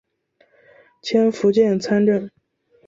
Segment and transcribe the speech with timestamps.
[1.03, 2.27] 迁福建参政。